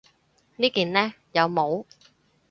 [0.55, 1.13] 呢件呢？
[1.31, 1.85] 有帽